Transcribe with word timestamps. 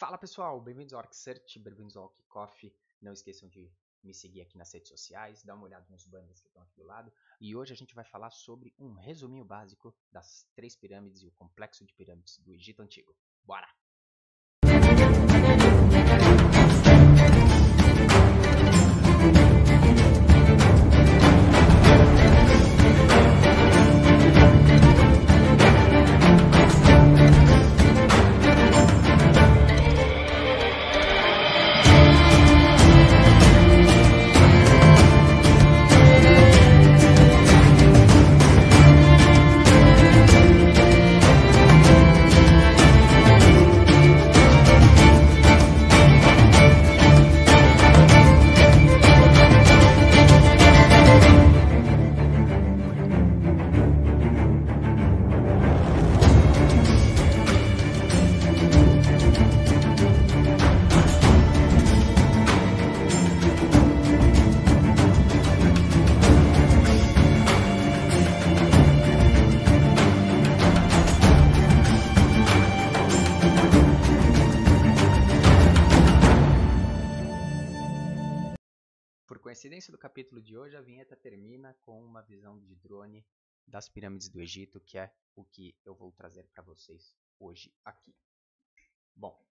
Fala 0.00 0.16
pessoal, 0.16 0.58
bem-vindos 0.58 0.94
ao 0.94 1.00
ArcSearch, 1.00 1.58
bem-vindos 1.58 1.94
ao 1.94 2.08
Kickoff. 2.08 2.74
Não 3.02 3.12
esqueçam 3.12 3.46
de 3.50 3.70
me 4.02 4.14
seguir 4.14 4.40
aqui 4.40 4.56
nas 4.56 4.72
redes 4.72 4.88
sociais, 4.88 5.42
dar 5.42 5.54
uma 5.54 5.64
olhada 5.64 5.86
nos 5.90 6.06
banners 6.06 6.40
que 6.40 6.48
estão 6.48 6.62
aqui 6.62 6.74
do 6.74 6.86
lado. 6.86 7.12
E 7.38 7.54
hoje 7.54 7.74
a 7.74 7.76
gente 7.76 7.94
vai 7.94 8.02
falar 8.02 8.30
sobre 8.30 8.72
um 8.78 8.94
resuminho 8.94 9.44
básico 9.44 9.94
das 10.10 10.48
três 10.54 10.74
pirâmides 10.74 11.20
e 11.20 11.26
o 11.26 11.32
complexo 11.32 11.84
de 11.84 11.92
pirâmides 11.92 12.38
do 12.38 12.50
Egito 12.50 12.80
Antigo. 12.80 13.14
Bora! 13.44 13.68
Coincidência 79.90 79.92
do 79.92 79.98
capítulo 79.98 80.40
de 80.40 80.56
hoje, 80.56 80.76
a 80.76 80.80
vinheta 80.80 81.16
termina 81.16 81.74
com 81.82 82.02
uma 82.02 82.22
visão 82.22 82.58
de 82.60 82.74
drone 82.76 83.26
das 83.66 83.88
pirâmides 83.88 84.28
do 84.28 84.40
Egito, 84.40 84.80
que 84.80 84.98
é 84.98 85.12
o 85.34 85.44
que 85.44 85.76
eu 85.84 85.94
vou 85.94 86.12
trazer 86.12 86.44
para 86.48 86.62
vocês 86.62 87.16
hoje 87.38 87.74
aqui. 87.84 88.14
Bom, 89.14 89.44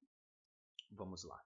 vamos 0.89 1.23
lá. 1.23 1.43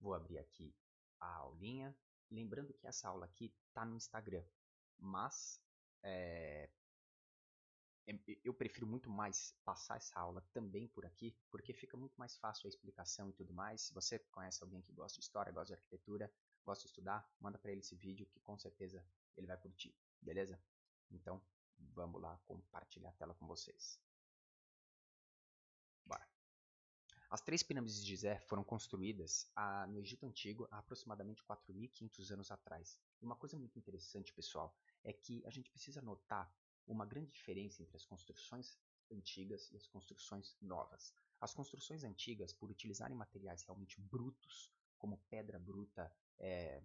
Vou 0.00 0.14
abrir 0.14 0.38
aqui 0.38 0.74
a 1.20 1.36
aulinha. 1.36 1.96
Lembrando 2.30 2.74
que 2.74 2.86
essa 2.86 3.08
aula 3.08 3.26
aqui 3.26 3.52
está 3.68 3.84
no 3.84 3.96
Instagram, 3.96 4.44
mas 4.98 5.60
é, 6.02 6.70
eu 8.44 8.54
prefiro 8.54 8.86
muito 8.86 9.10
mais 9.10 9.54
passar 9.64 9.96
essa 9.96 10.18
aula 10.18 10.44
também 10.52 10.88
por 10.88 11.04
aqui, 11.04 11.36
porque 11.50 11.72
fica 11.72 11.96
muito 11.96 12.16
mais 12.16 12.36
fácil 12.36 12.66
a 12.66 12.68
explicação 12.68 13.30
e 13.30 13.32
tudo 13.32 13.52
mais. 13.52 13.82
Se 13.82 13.94
você 13.94 14.18
conhece 14.30 14.62
alguém 14.62 14.82
que 14.82 14.92
gosta 14.92 15.18
de 15.18 15.24
história, 15.24 15.52
gosta 15.52 15.74
de 15.74 15.74
arquitetura, 15.74 16.32
gosta 16.64 16.84
de 16.84 16.90
estudar, 16.90 17.28
manda 17.40 17.58
para 17.58 17.70
ele 17.70 17.80
esse 17.80 17.94
vídeo 17.94 18.26
que 18.26 18.40
com 18.40 18.56
certeza 18.58 19.04
ele 19.36 19.46
vai 19.46 19.56
curtir, 19.56 19.94
beleza? 20.20 20.60
Então, 21.10 21.42
vamos 21.78 22.20
lá 22.20 22.38
compartilhar 22.46 23.10
a 23.10 23.12
tela 23.12 23.34
com 23.34 23.46
vocês. 23.46 23.98
Bora. 26.04 26.26
As 27.30 27.40
três 27.40 27.62
pirâmides 27.62 28.00
de 28.00 28.08
Gizé 28.08 28.38
foram 28.40 28.64
construídas 28.64 29.50
ah, 29.54 29.86
no 29.86 30.00
Egito 30.00 30.26
Antigo 30.26 30.68
há 30.70 30.78
aproximadamente 30.78 31.42
4.500 31.44 32.30
anos 32.32 32.50
atrás. 32.50 32.98
E 33.20 33.24
uma 33.24 33.36
coisa 33.36 33.58
muito 33.58 33.78
interessante, 33.78 34.32
pessoal, 34.32 34.76
é 35.04 35.12
que 35.12 35.44
a 35.46 35.50
gente 35.50 35.70
precisa 35.70 36.02
notar 36.02 36.52
uma 36.86 37.06
grande 37.06 37.30
diferença 37.30 37.82
entre 37.82 37.96
as 37.96 38.04
construções 38.04 38.76
antigas 39.10 39.70
e 39.72 39.76
as 39.76 39.86
construções 39.86 40.56
novas. 40.60 41.14
As 41.40 41.54
construções 41.54 42.04
antigas, 42.04 42.52
por 42.52 42.70
utilizarem 42.70 43.16
materiais 43.16 43.62
realmente 43.62 44.00
brutos, 44.00 44.70
como 45.00 45.18
pedra 45.30 45.58
bruta 45.58 46.12
é, 46.38 46.82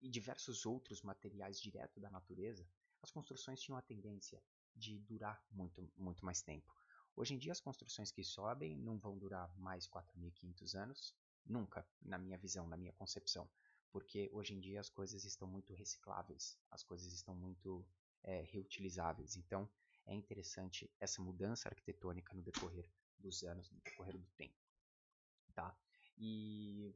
e 0.00 0.08
diversos 0.08 0.66
outros 0.66 1.02
materiais 1.02 1.60
direto 1.60 2.00
da 2.00 2.10
natureza, 2.10 2.66
as 3.02 3.10
construções 3.10 3.60
tinham 3.60 3.78
a 3.78 3.82
tendência 3.82 4.42
de 4.74 4.98
durar 4.98 5.44
muito, 5.50 5.88
muito 5.96 6.24
mais 6.24 6.42
tempo. 6.42 6.74
Hoje 7.14 7.34
em 7.34 7.38
dia, 7.38 7.52
as 7.52 7.60
construções 7.60 8.10
que 8.10 8.24
sobem 8.24 8.76
não 8.76 8.98
vão 8.98 9.16
durar 9.16 9.54
mais 9.56 9.86
4.500 9.86 10.74
anos, 10.74 11.14
nunca, 11.46 11.86
na 12.02 12.18
minha 12.18 12.36
visão, 12.38 12.66
na 12.66 12.76
minha 12.76 12.92
concepção, 12.94 13.48
porque 13.92 14.28
hoje 14.32 14.54
em 14.54 14.60
dia 14.60 14.80
as 14.80 14.88
coisas 14.88 15.24
estão 15.24 15.46
muito 15.46 15.72
recicláveis, 15.74 16.58
as 16.70 16.82
coisas 16.82 17.12
estão 17.12 17.34
muito 17.36 17.86
é, 18.24 18.42
reutilizáveis. 18.50 19.36
Então, 19.36 19.68
é 20.06 20.14
interessante 20.14 20.90
essa 20.98 21.22
mudança 21.22 21.68
arquitetônica 21.68 22.34
no 22.34 22.42
decorrer 22.42 22.90
dos 23.18 23.44
anos, 23.44 23.70
no 23.70 23.78
decorrer 23.80 24.18
do 24.18 24.26
tempo. 24.36 24.58
Tá? 25.54 25.76
E 26.18 26.94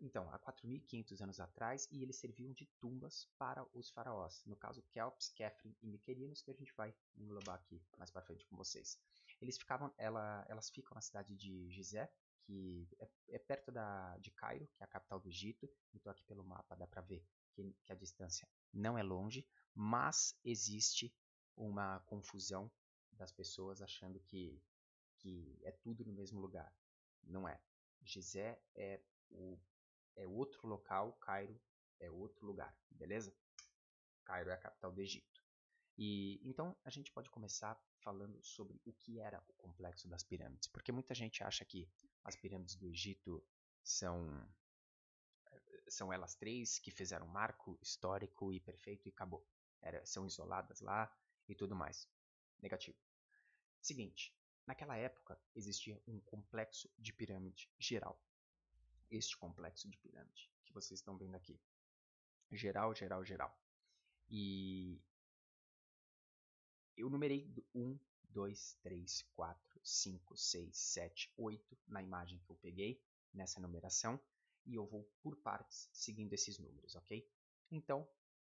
então, 0.00 0.30
há 0.30 0.38
4.500 0.38 1.20
anos 1.20 1.40
atrás, 1.40 1.88
e 1.90 2.02
eles 2.02 2.16
serviam 2.16 2.52
de 2.52 2.66
tumbas 2.78 3.28
para 3.36 3.66
os 3.74 3.90
faraós. 3.90 4.44
No 4.46 4.54
caso, 4.54 4.82
Kelps, 4.90 5.30
Kefren 5.30 5.74
e 5.82 5.88
Miquerinos, 5.88 6.42
que 6.42 6.50
a 6.50 6.54
gente 6.54 6.72
vai 6.76 6.94
englobar 7.16 7.56
aqui 7.56 7.82
mais 7.96 8.10
para 8.10 8.22
frente 8.22 8.46
com 8.46 8.56
vocês. 8.56 9.00
Eles 9.40 9.58
ficavam, 9.58 9.92
ela, 9.98 10.46
elas 10.48 10.70
ficam 10.70 10.94
na 10.94 11.00
cidade 11.00 11.34
de 11.34 11.68
Gizé, 11.70 12.08
que 12.44 12.88
é, 13.00 13.08
é, 13.30 13.38
perto 13.38 13.72
da, 13.72 14.16
de 14.18 14.30
Cairo, 14.30 14.68
que 14.76 14.82
é 14.82 14.84
a 14.84 14.88
capital 14.88 15.18
do 15.18 15.28
Egito. 15.28 15.68
Então, 15.92 16.12
aqui 16.12 16.24
pelo 16.24 16.44
mapa 16.44 16.76
dá 16.76 16.86
para 16.86 17.02
ver 17.02 17.24
que, 17.52 17.74
que 17.84 17.92
a 17.92 17.96
distância 17.96 18.48
não 18.72 18.96
é 18.96 19.02
longe, 19.02 19.44
mas 19.74 20.38
existe 20.44 21.12
uma 21.56 21.98
confusão 22.06 22.70
das 23.12 23.32
pessoas 23.32 23.82
achando 23.82 24.20
que, 24.20 24.62
que 25.16 25.58
é 25.64 25.72
tudo 25.72 26.04
no 26.04 26.12
mesmo 26.12 26.40
lugar. 26.40 26.72
Não 27.24 27.48
é. 27.48 27.60
Gizé 28.02 28.60
é 28.74 29.00
o, 29.30 29.58
é 30.16 30.26
outro 30.26 30.66
local, 30.66 31.12
Cairo 31.14 31.60
é 32.00 32.10
outro 32.10 32.46
lugar, 32.46 32.76
beleza? 32.90 33.34
Cairo 34.24 34.50
é 34.50 34.54
a 34.54 34.58
capital 34.58 34.92
do 34.92 35.00
Egito. 35.00 35.42
E 35.96 36.40
então 36.48 36.76
a 36.84 36.90
gente 36.90 37.10
pode 37.12 37.28
começar 37.30 37.80
falando 38.00 38.40
sobre 38.42 38.80
o 38.84 38.92
que 38.92 39.18
era 39.18 39.42
o 39.48 39.52
complexo 39.54 40.08
das 40.08 40.22
pirâmides, 40.22 40.68
porque 40.68 40.92
muita 40.92 41.14
gente 41.14 41.42
acha 41.42 41.64
que 41.64 41.90
as 42.24 42.36
pirâmides 42.36 42.76
do 42.76 42.86
Egito 42.86 43.44
são 43.82 44.48
são 45.88 46.12
elas 46.12 46.34
três 46.34 46.78
que 46.78 46.90
fizeram 46.90 47.26
um 47.26 47.30
marco 47.30 47.78
histórico 47.80 48.52
e 48.52 48.60
perfeito 48.60 49.06
e 49.06 49.10
acabou. 49.10 49.46
Era, 49.80 50.04
são 50.04 50.26
isoladas 50.26 50.80
lá 50.80 51.10
e 51.48 51.54
tudo 51.54 51.74
mais. 51.74 52.06
Negativo. 52.60 52.98
Seguinte, 53.80 54.36
naquela 54.66 54.96
época 54.96 55.40
existia 55.54 56.00
um 56.06 56.20
complexo 56.20 56.90
de 56.98 57.12
pirâmide 57.12 57.70
geral 57.78 58.20
este 59.10 59.36
complexo 59.36 59.88
de 59.88 59.96
pirâmide 59.98 60.50
que 60.64 60.72
vocês 60.72 61.00
estão 61.00 61.16
vendo 61.16 61.34
aqui. 61.34 61.58
Geral, 62.50 62.94
geral, 62.94 63.24
geral. 63.24 63.58
E 64.28 65.00
eu 66.96 67.08
numerei 67.08 67.50
1, 67.74 67.98
2, 68.30 68.78
3, 68.82 69.22
4, 69.34 69.80
5, 69.82 70.36
6, 70.36 70.76
7, 70.76 71.32
8 71.36 71.78
na 71.86 72.02
imagem 72.02 72.38
que 72.40 72.50
eu 72.50 72.56
peguei 72.56 73.02
nessa 73.32 73.60
numeração 73.60 74.20
e 74.66 74.74
eu 74.74 74.86
vou 74.86 75.04
por 75.22 75.36
partes 75.36 75.88
seguindo 75.92 76.32
esses 76.32 76.58
números, 76.58 76.94
ok? 76.94 77.26
Então, 77.70 78.08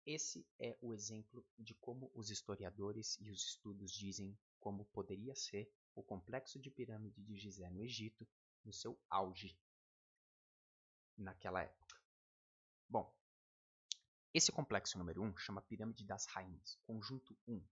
esse 0.06 0.46
é 0.60 0.78
o 0.82 0.94
exemplo 0.94 1.46
de 1.58 1.74
como 1.76 2.12
os 2.14 2.30
historiadores 2.30 3.18
e 3.20 3.32
os 3.32 3.44
estudos 3.44 3.92
dizem 3.92 4.38
como 4.60 4.86
poderia 4.86 5.36
ser 5.36 5.72
o 5.96 6.04
complexo 6.04 6.60
de 6.60 6.70
pirâmide 6.70 7.22
de 7.24 7.38
Gizé 7.38 7.70
no 7.70 7.84
Egito 7.84 8.28
no 8.64 8.74
seu 8.74 9.00
auge 9.10 9.58
naquela 11.18 11.62
época. 11.62 11.98
Bom, 12.90 13.14
esse 14.34 14.52
complexo 14.52 14.98
número 14.98 15.22
1 15.22 15.26
um 15.26 15.38
chama 15.38 15.62
Pirâmide 15.62 16.06
das 16.06 16.26
Rainhas, 16.26 16.78
conjunto 16.86 17.38
1. 17.48 17.64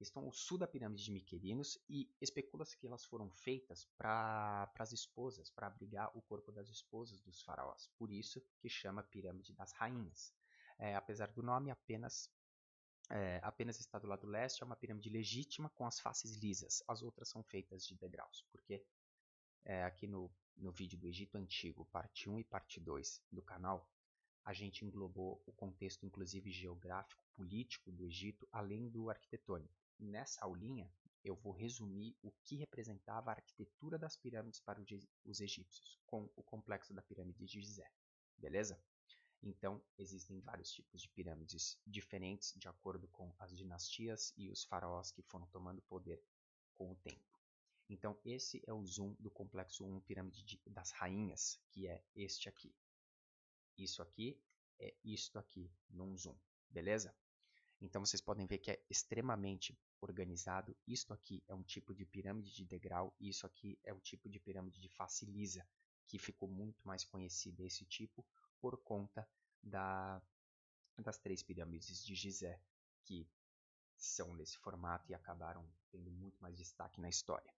Estão 0.00 0.24
ao 0.24 0.32
sul 0.32 0.56
da 0.56 0.66
pirâmide 0.66 1.04
de 1.04 1.12
Miquerinos 1.12 1.78
e 1.88 2.10
especula-se 2.20 2.76
que 2.78 2.86
elas 2.86 3.04
foram 3.04 3.30
feitas 3.30 3.84
para 3.98 4.70
as 4.78 4.92
esposas, 4.92 5.50
para 5.50 5.66
abrigar 5.66 6.10
o 6.16 6.22
corpo 6.22 6.50
das 6.50 6.70
esposas 6.70 7.20
dos 7.20 7.42
faraós. 7.42 7.86
Por 7.98 8.10
isso 8.10 8.42
que 8.58 8.68
chama 8.68 9.02
Pirâmide 9.02 9.52
das 9.52 9.72
Rainhas. 9.72 10.34
É, 10.78 10.94
apesar 10.94 11.30
do 11.32 11.42
nome, 11.42 11.70
apenas 11.70 12.30
é, 13.10 13.40
apenas 13.42 13.80
está 13.80 13.98
do 13.98 14.06
lado 14.06 14.26
leste, 14.26 14.62
é 14.62 14.66
uma 14.66 14.76
pirâmide 14.76 15.10
legítima 15.10 15.68
com 15.70 15.86
as 15.86 15.98
faces 15.98 16.36
lisas. 16.36 16.82
As 16.86 17.02
outras 17.02 17.28
são 17.28 17.42
feitas 17.42 17.84
de 17.84 17.96
degraus, 17.96 18.46
porque 18.52 18.82
é, 19.64 19.84
aqui 19.84 20.06
no 20.06 20.30
no 20.60 20.70
vídeo 20.70 20.98
do 20.98 21.08
Egito 21.08 21.36
Antigo, 21.36 21.86
parte 21.86 22.28
1 22.28 22.40
e 22.40 22.44
parte 22.44 22.78
2 22.78 23.22
do 23.32 23.42
canal, 23.42 23.88
a 24.44 24.52
gente 24.52 24.84
englobou 24.84 25.42
o 25.46 25.52
contexto 25.52 26.04
inclusive 26.04 26.50
geográfico, 26.50 27.24
político 27.34 27.90
do 27.90 28.04
Egito, 28.04 28.46
além 28.52 28.88
do 28.88 29.08
arquitetônico. 29.08 29.74
Nessa 29.98 30.44
aulinha, 30.44 30.90
eu 31.24 31.34
vou 31.34 31.52
resumir 31.52 32.16
o 32.22 32.30
que 32.42 32.56
representava 32.56 33.30
a 33.30 33.34
arquitetura 33.34 33.98
das 33.98 34.16
pirâmides 34.16 34.60
para 34.60 34.82
os 35.24 35.40
egípcios, 35.40 35.98
com 36.06 36.30
o 36.36 36.42
complexo 36.42 36.94
da 36.94 37.02
pirâmide 37.02 37.44
de 37.44 37.60
Gizé. 37.60 37.90
Beleza? 38.36 38.82
Então, 39.42 39.82
existem 39.96 40.40
vários 40.40 40.70
tipos 40.70 41.00
de 41.00 41.08
pirâmides 41.08 41.78
diferentes 41.86 42.52
de 42.56 42.68
acordo 42.68 43.08
com 43.08 43.34
as 43.38 43.56
dinastias 43.56 44.34
e 44.36 44.50
os 44.50 44.64
faraós 44.64 45.10
que 45.10 45.22
foram 45.22 45.46
tomando 45.46 45.80
poder 45.82 46.22
com 46.74 46.92
o 46.92 46.96
tempo. 46.96 47.39
Então, 47.92 48.16
esse 48.24 48.62
é 48.68 48.72
o 48.72 48.86
zoom 48.86 49.16
do 49.18 49.28
complexo 49.32 49.84
1 49.84 50.00
pirâmide 50.02 50.44
de, 50.44 50.62
das 50.64 50.92
rainhas, 50.92 51.60
que 51.72 51.88
é 51.88 52.00
este 52.14 52.48
aqui. 52.48 52.72
Isso 53.76 54.00
aqui 54.00 54.40
é 54.78 54.94
isto 55.02 55.40
aqui 55.40 55.68
num 55.90 56.16
zoom, 56.16 56.38
beleza? 56.70 57.12
Então 57.80 58.04
vocês 58.04 58.20
podem 58.20 58.46
ver 58.46 58.58
que 58.58 58.70
é 58.70 58.80
extremamente 58.88 59.76
organizado. 60.00 60.76
Isto 60.86 61.12
aqui 61.12 61.42
é 61.48 61.54
um 61.54 61.64
tipo 61.64 61.92
de 61.92 62.04
pirâmide 62.04 62.54
de 62.54 62.64
degrau 62.64 63.12
e 63.18 63.28
isso 63.28 63.44
aqui 63.44 63.76
é 63.82 63.92
o 63.92 63.98
tipo 63.98 64.28
de 64.28 64.38
pirâmide 64.38 64.80
de 64.80 64.88
face 64.88 65.24
lisa, 65.24 65.66
que 66.06 66.16
ficou 66.16 66.48
muito 66.48 66.86
mais 66.86 67.04
conhecido 67.04 67.64
esse 67.64 67.84
tipo 67.84 68.24
por 68.60 68.76
conta 68.84 69.28
da, 69.62 70.22
das 70.98 71.18
três 71.18 71.42
pirâmides 71.42 72.04
de 72.04 72.14
Gizé, 72.14 72.60
que 73.02 73.26
são 74.00 74.34
nesse 74.34 74.58
formato 74.58 75.10
e 75.10 75.14
acabaram 75.14 75.64
tendo 75.90 76.10
muito 76.10 76.38
mais 76.40 76.56
destaque 76.56 77.00
na 77.00 77.08
história. 77.08 77.52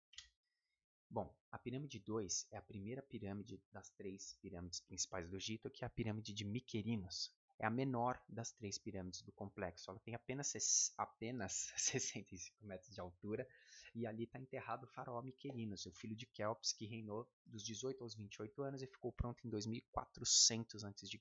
Bom, 1.08 1.34
a 1.50 1.58
pirâmide 1.58 1.98
2 1.98 2.48
é 2.50 2.56
a 2.56 2.62
primeira 2.62 3.02
pirâmide 3.02 3.62
das 3.70 3.90
três 3.90 4.34
pirâmides 4.40 4.80
principais 4.80 5.28
do 5.28 5.36
Egito, 5.36 5.70
que 5.70 5.84
é 5.84 5.86
a 5.86 5.90
pirâmide 5.90 6.32
de 6.32 6.44
Miquerinos, 6.44 7.30
é 7.58 7.66
a 7.66 7.70
menor 7.70 8.20
das 8.28 8.50
três 8.52 8.78
pirâmides 8.78 9.22
do 9.22 9.30
complexo. 9.30 9.90
Ela 9.90 10.00
tem 10.00 10.14
apenas, 10.14 10.92
apenas 10.96 11.72
65 11.76 12.66
metros 12.66 12.94
de 12.94 13.00
altura 13.00 13.46
e 13.94 14.06
ali 14.06 14.24
está 14.24 14.38
enterrado 14.38 14.84
o 14.84 14.88
faraó 14.88 15.20
Miquerinos, 15.22 15.86
o 15.86 15.92
filho 15.92 16.16
de 16.16 16.26
Kelps, 16.26 16.72
que 16.72 16.86
reinou 16.86 17.30
dos 17.46 17.62
18 17.62 18.02
aos 18.02 18.14
28 18.14 18.62
anos 18.62 18.82
e 18.82 18.86
ficou 18.86 19.12
pronto 19.12 19.46
em 19.46 19.50
2400 19.50 20.82
a.C. 20.82 21.20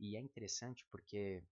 E 0.00 0.16
é 0.16 0.20
interessante 0.20 0.84
porque 0.90 1.42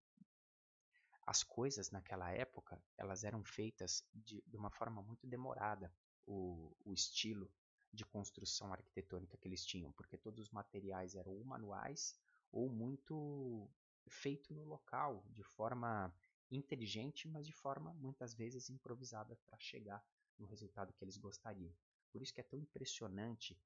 as 1.26 1.42
coisas 1.42 1.90
naquela 1.90 2.30
época 2.30 2.80
elas 2.96 3.24
eram 3.24 3.42
feitas 3.44 4.06
de, 4.14 4.42
de 4.46 4.56
uma 4.56 4.70
forma 4.70 5.02
muito 5.02 5.26
demorada, 5.26 5.92
o, 6.24 6.74
o 6.84 6.92
estilo 6.94 7.50
de 7.92 8.04
construção 8.04 8.72
arquitetônica 8.72 9.36
que 9.36 9.48
eles 9.48 9.64
tinham, 9.64 9.92
porque 9.92 10.16
todos 10.16 10.40
os 10.44 10.50
materiais 10.50 11.14
eram 11.14 11.32
ou 11.32 11.44
manuais 11.44 12.18
ou 12.52 12.70
muito 12.70 13.68
feito 14.08 14.54
no 14.54 14.64
local, 14.64 15.24
de 15.30 15.42
forma 15.42 16.14
inteligente, 16.50 17.26
mas 17.26 17.46
de 17.46 17.52
forma 17.52 17.92
muitas 17.94 18.34
vezes 18.34 18.70
improvisada 18.70 19.36
para 19.44 19.58
chegar 19.58 20.04
no 20.38 20.46
resultado 20.46 20.92
que 20.92 21.04
eles 21.04 21.16
gostariam. 21.16 21.74
Por 22.12 22.22
isso 22.22 22.32
que 22.32 22.40
é 22.40 22.44
tão 22.44 22.58
impressionante 22.58 23.58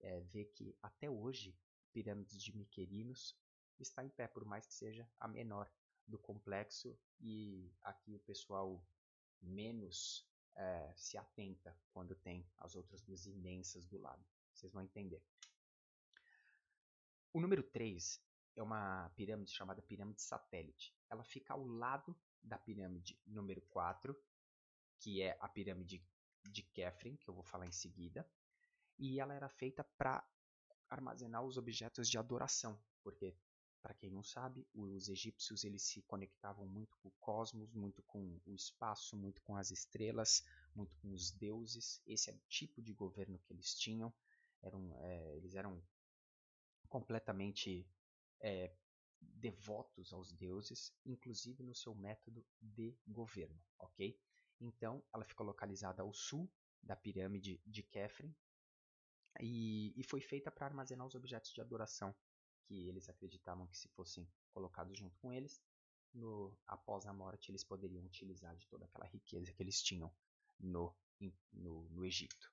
é, 0.00 0.20
ver 0.20 0.46
que 0.46 0.74
até 0.82 1.10
hoje 1.10 1.54
pirâmides 1.92 2.42
de 2.42 2.56
Miquerinos 2.56 3.36
está 3.78 4.04
em 4.04 4.08
pé, 4.08 4.26
por 4.26 4.44
mais 4.44 4.66
que 4.66 4.74
seja 4.74 5.08
a 5.18 5.28
menor 5.28 5.70
do 6.06 6.18
complexo 6.18 6.98
e 7.20 7.72
aqui 7.82 8.14
o 8.14 8.20
pessoal 8.20 8.84
menos 9.40 10.26
é, 10.54 10.92
se 10.96 11.16
atenta 11.16 11.76
quando 11.92 12.14
tem 12.14 12.46
as 12.58 12.74
outras 12.74 13.00
duas 13.02 13.26
imensas 13.26 13.86
do 13.86 13.98
lado. 13.98 14.24
Vocês 14.52 14.72
vão 14.72 14.82
entender. 14.82 15.22
O 17.32 17.40
número 17.40 17.62
3 17.62 18.20
é 18.56 18.62
uma 18.62 19.10
pirâmide 19.16 19.52
chamada 19.52 19.80
pirâmide 19.82 20.20
satélite. 20.20 20.94
Ela 21.08 21.24
fica 21.24 21.54
ao 21.54 21.64
lado 21.64 22.16
da 22.42 22.58
pirâmide 22.58 23.18
número 23.26 23.62
4, 23.62 24.14
que 24.98 25.22
é 25.22 25.36
a 25.40 25.48
pirâmide 25.48 26.04
de 26.44 26.62
Kefren, 26.62 27.16
que 27.16 27.28
eu 27.28 27.34
vou 27.34 27.44
falar 27.44 27.66
em 27.66 27.72
seguida. 27.72 28.28
E 28.98 29.18
ela 29.18 29.34
era 29.34 29.48
feita 29.48 29.82
para 29.96 30.26
armazenar 30.90 31.42
os 31.42 31.56
objetos 31.56 32.08
de 32.08 32.18
adoração, 32.18 32.78
porque 33.02 33.34
para 33.82 33.94
quem 33.94 34.10
não 34.10 34.22
sabe, 34.22 34.66
os 34.72 35.08
egípcios 35.08 35.64
eles 35.64 35.82
se 35.82 36.00
conectavam 36.02 36.64
muito 36.66 36.96
com 36.98 37.08
o 37.08 37.14
cosmos, 37.18 37.72
muito 37.72 38.02
com 38.04 38.40
o 38.46 38.54
espaço, 38.54 39.16
muito 39.16 39.42
com 39.42 39.56
as 39.56 39.70
estrelas, 39.72 40.44
muito 40.74 40.94
com 40.96 41.12
os 41.12 41.32
deuses. 41.32 42.00
Esse 42.06 42.30
é 42.30 42.32
o 42.32 42.40
tipo 42.48 42.80
de 42.80 42.92
governo 42.92 43.40
que 43.40 43.52
eles 43.52 43.74
tinham. 43.74 44.14
Eram, 44.62 44.96
é, 45.00 45.36
eles 45.36 45.56
eram 45.56 45.82
completamente 46.88 47.84
é, 48.40 48.72
devotos 49.20 50.12
aos 50.12 50.32
deuses, 50.32 50.94
inclusive 51.04 51.64
no 51.64 51.74
seu 51.74 51.94
método 51.94 52.46
de 52.60 52.96
governo, 53.06 53.60
ok? 53.78 54.16
Então, 54.60 55.02
ela 55.12 55.24
ficou 55.24 55.44
localizada 55.44 56.02
ao 56.02 56.12
sul 56.12 56.48
da 56.80 56.94
pirâmide 56.94 57.60
de 57.66 57.82
Kefren 57.82 58.32
e, 59.40 59.92
e 59.98 60.04
foi 60.04 60.20
feita 60.20 60.50
para 60.52 60.66
armazenar 60.66 61.06
os 61.06 61.14
objetos 61.16 61.52
de 61.52 61.60
adoração 61.60 62.14
que 62.64 62.88
eles 62.88 63.08
acreditavam 63.08 63.66
que 63.66 63.76
se 63.76 63.88
fossem 63.88 64.28
colocados 64.52 64.98
junto 64.98 65.16
com 65.18 65.32
eles, 65.32 65.62
no, 66.12 66.56
após 66.66 67.06
a 67.06 67.12
morte 67.12 67.50
eles 67.50 67.64
poderiam 67.64 68.04
utilizar 68.04 68.56
de 68.56 68.66
toda 68.66 68.84
aquela 68.84 69.06
riqueza 69.06 69.52
que 69.52 69.62
eles 69.62 69.82
tinham 69.82 70.12
no, 70.58 70.94
no, 71.52 71.88
no 71.90 72.04
Egito. 72.04 72.52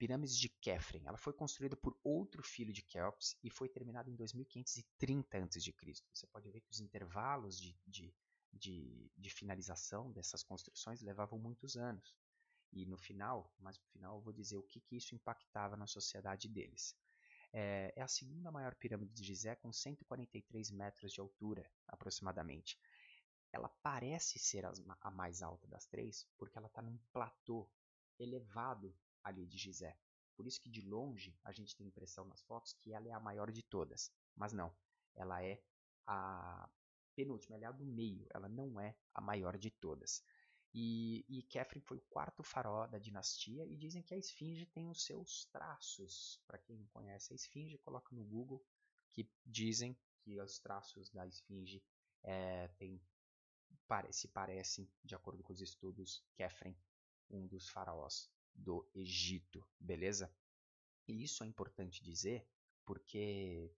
Pirâmides 0.00 0.38
de 0.38 0.48
Kefren. 0.48 1.02
Ela 1.04 1.18
foi 1.18 1.32
construída 1.34 1.76
por 1.76 1.94
outro 2.02 2.42
filho 2.42 2.72
de 2.72 2.80
Kelps 2.80 3.36
e 3.44 3.50
foi 3.50 3.68
terminada 3.68 4.08
em 4.10 4.16
2530 4.16 5.36
a.C. 5.36 5.74
Você 6.14 6.26
pode 6.26 6.50
ver 6.50 6.62
que 6.62 6.70
os 6.70 6.80
intervalos 6.80 7.60
de, 7.60 7.78
de, 7.86 8.14
de, 8.50 9.12
de, 9.14 9.30
finalização 9.30 10.10
dessas 10.10 10.42
construções 10.42 11.02
levavam 11.02 11.38
muitos 11.38 11.76
anos. 11.76 12.16
E 12.72 12.86
no 12.86 12.96
final, 12.96 13.52
mais 13.58 13.78
no 13.78 13.84
final, 13.88 14.16
eu 14.16 14.22
vou 14.22 14.32
dizer 14.32 14.56
o 14.56 14.62
que, 14.62 14.80
que 14.80 14.96
isso 14.96 15.14
impactava 15.14 15.76
na 15.76 15.86
sociedade 15.86 16.48
deles. 16.48 16.96
É, 17.52 17.92
é 17.96 18.02
a 18.02 18.08
segunda 18.08 18.50
maior 18.50 18.74
pirâmide 18.74 19.12
de 19.12 19.24
Gizé, 19.24 19.56
com 19.56 19.72
143 19.72 20.70
metros 20.70 21.12
de 21.12 21.20
altura, 21.20 21.68
aproximadamente. 21.88 22.78
Ela 23.52 23.68
parece 23.82 24.38
ser 24.38 24.64
a 24.64 25.10
mais 25.10 25.42
alta 25.42 25.66
das 25.66 25.86
três, 25.86 26.26
porque 26.38 26.56
ela 26.56 26.68
está 26.68 26.80
num 26.80 26.98
platô 27.12 27.68
elevado 28.18 28.94
ali 29.24 29.46
de 29.46 29.58
Gizé. 29.58 29.96
Por 30.36 30.46
isso 30.46 30.60
que 30.60 30.70
de 30.70 30.80
longe 30.82 31.36
a 31.44 31.52
gente 31.52 31.76
tem 31.76 31.86
a 31.86 31.88
impressão 31.88 32.24
nas 32.24 32.42
fotos 32.42 32.72
que 32.72 32.92
ela 32.92 33.08
é 33.08 33.12
a 33.12 33.20
maior 33.20 33.50
de 33.50 33.62
todas. 33.62 34.12
Mas 34.36 34.52
não, 34.52 34.72
ela 35.14 35.42
é 35.42 35.60
a 36.06 36.70
penúltima, 37.14 37.56
ela 37.56 37.66
é 37.66 37.68
a 37.68 37.72
do 37.72 37.84
meio, 37.84 38.26
ela 38.30 38.48
não 38.48 38.80
é 38.80 38.96
a 39.12 39.20
maior 39.20 39.58
de 39.58 39.70
todas. 39.70 40.22
E, 40.72 41.24
e 41.28 41.42
Kefren 41.42 41.80
foi 41.80 41.96
o 41.96 42.06
quarto 42.08 42.42
faraó 42.42 42.86
da 42.86 42.98
dinastia 42.98 43.66
e 43.66 43.76
dizem 43.76 44.02
que 44.02 44.14
a 44.14 44.18
esfinge 44.18 44.66
tem 44.66 44.88
os 44.88 45.04
seus 45.04 45.46
traços. 45.46 46.40
Para 46.46 46.58
quem 46.58 46.76
não 46.76 46.86
conhece 46.88 47.32
a 47.32 47.36
esfinge, 47.36 47.78
coloca 47.78 48.14
no 48.14 48.24
Google 48.24 48.64
que 49.12 49.28
dizem 49.44 49.98
que 50.20 50.40
os 50.40 50.58
traços 50.58 51.10
da 51.10 51.26
esfinge 51.26 51.82
é, 52.22 52.68
tem, 52.78 53.00
se 54.12 54.28
parecem, 54.28 54.88
de 55.02 55.14
acordo 55.14 55.42
com 55.42 55.52
os 55.52 55.60
estudos, 55.60 56.24
Kefren, 56.36 56.76
um 57.28 57.46
dos 57.46 57.68
faraós 57.68 58.30
do 58.54 58.88
Egito, 58.94 59.66
beleza? 59.78 60.32
E 61.08 61.24
isso 61.24 61.42
é 61.42 61.46
importante 61.46 62.02
dizer 62.02 62.46
porque 62.84 63.72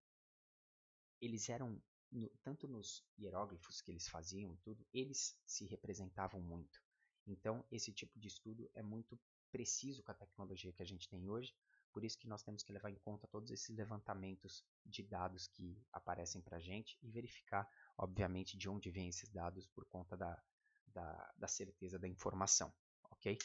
eles 1.20 1.48
eram, 1.48 1.80
no, 2.12 2.28
tanto 2.42 2.68
nos 2.68 3.04
hieróglifos 3.18 3.80
que 3.80 3.90
eles 3.90 4.08
faziam 4.08 4.56
tudo, 4.56 4.86
eles 4.92 5.36
se 5.46 5.66
representavam 5.66 6.40
muito. 6.40 6.80
Então, 7.26 7.64
esse 7.70 7.92
tipo 7.92 8.18
de 8.18 8.28
estudo 8.28 8.70
é 8.74 8.82
muito 8.82 9.18
preciso 9.50 10.02
com 10.02 10.12
a 10.12 10.14
tecnologia 10.14 10.72
que 10.72 10.82
a 10.82 10.86
gente 10.86 11.08
tem 11.08 11.28
hoje, 11.28 11.54
por 11.92 12.04
isso 12.04 12.18
que 12.18 12.28
nós 12.28 12.42
temos 12.42 12.62
que 12.62 12.72
levar 12.72 12.90
em 12.90 12.98
conta 12.98 13.26
todos 13.26 13.50
esses 13.50 13.76
levantamentos 13.76 14.64
de 14.84 15.02
dados 15.02 15.46
que 15.46 15.78
aparecem 15.92 16.40
para 16.40 16.56
a 16.56 16.60
gente 16.60 16.98
e 17.02 17.10
verificar, 17.10 17.68
obviamente, 17.98 18.56
de 18.56 18.68
onde 18.68 18.90
vêm 18.90 19.08
esses 19.08 19.28
dados 19.28 19.66
por 19.66 19.84
conta 19.86 20.16
da, 20.16 20.42
da, 20.86 21.34
da 21.36 21.48
certeza 21.48 21.98
da 21.98 22.08
informação, 22.08 22.72
ok? 23.10 23.36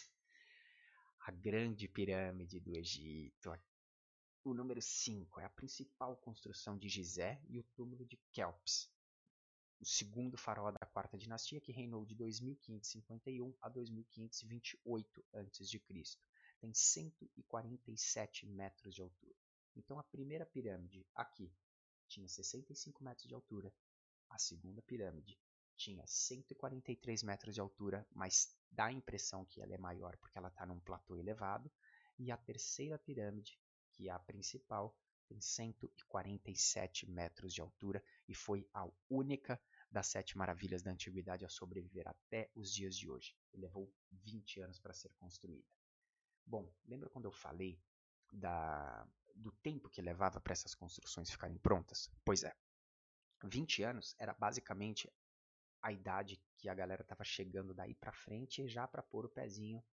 a 1.28 1.32
Grande 1.32 1.90
Pirâmide 1.90 2.58
do 2.62 2.74
Egito. 2.74 3.52
O 4.44 4.54
número 4.54 4.82
5 4.82 5.40
é 5.40 5.46
a 5.46 5.50
principal 5.50 6.16
construção 6.18 6.78
de 6.78 6.88
Gizé 6.88 7.42
e 7.50 7.60
o 7.60 7.64
túmulo 7.76 8.06
de 8.06 8.18
Kelps, 8.32 8.90
o 9.80 9.86
segundo 9.86 10.38
faraó 10.38 10.72
da 10.72 10.88
quarta 10.88 11.18
dinastia 11.18 11.62
que 11.62 11.72
reinou 11.72 12.06
de 12.06 12.16
2551 12.16 13.56
a 13.62 13.70
2528 13.70 15.26
a.C. 15.34 15.82
Tem 16.60 16.74
147 16.74 18.48
metros 18.48 18.96
de 18.96 19.02
altura. 19.02 19.36
Então 19.76 20.00
a 20.00 20.04
primeira 20.04 20.46
pirâmide 20.46 21.06
aqui 21.14 21.54
tinha 22.08 22.28
65 22.28 23.04
metros 23.04 23.28
de 23.28 23.36
altura, 23.36 23.72
a 24.30 24.40
segunda 24.40 24.82
pirâmide 24.82 25.38
tinha 25.76 26.04
143 26.08 27.22
metros 27.22 27.54
de 27.54 27.62
altura, 27.62 28.08
mas 28.12 28.52
dá 28.72 28.86
a 28.86 28.92
impressão 28.92 29.46
que 29.46 29.62
ela 29.62 29.74
é 29.74 29.78
maior 29.78 30.18
porque 30.18 30.38
ela 30.38 30.48
está 30.48 30.66
num 30.66 30.80
platô 30.80 31.16
elevado. 31.16 31.72
E 32.18 32.32
a 32.32 32.38
terceira 32.38 32.98
pirâmide, 32.98 33.60
que 33.98 34.10
é 34.10 34.12
a 34.12 34.20
principal, 34.20 34.96
tem 35.28 35.42
147 35.42 37.10
metros 37.10 37.54
de 37.54 37.60
altura 37.60 38.02
e 38.28 38.36
foi 38.36 38.70
a 38.74 38.88
única 39.10 39.60
das 39.92 40.08
sete 40.08 40.38
maravilhas 40.38 40.84
da 40.84 40.92
antiguidade 40.92 41.44
a 41.44 41.50
sobreviver 41.50 42.08
até 42.08 42.50
os 42.56 42.72
dias 42.72 42.96
de 42.96 43.10
hoje. 43.10 43.36
E 43.54 43.58
levou 43.58 43.92
20 44.12 44.62
anos 44.62 44.80
para 44.80 44.94
ser 44.94 45.10
construída. 45.18 45.68
Bom, 46.46 46.72
lembra 46.86 47.10
quando 47.10 47.26
eu 47.26 47.32
falei 47.32 47.82
da, 48.32 49.06
do 49.36 49.52
tempo 49.52 49.90
que 49.90 50.02
levava 50.02 50.40
para 50.40 50.54
essas 50.54 50.76
construções 50.76 51.32
ficarem 51.32 51.58
prontas? 51.58 52.10
Pois 52.24 52.44
é, 52.44 52.56
20 53.44 53.84
anos 53.84 54.16
era 54.20 54.34
basicamente 54.34 55.12
a 55.82 55.92
idade 55.92 56.42
que 56.58 56.70
a 56.70 56.74
galera 56.74 57.02
estava 57.02 57.24
chegando 57.24 57.74
daí 57.74 57.96
para 57.96 58.12
frente 58.12 58.68
já 58.68 58.88
para 58.88 59.04
pôr 59.04 59.26
o 59.26 59.30
pezinho 59.30 59.84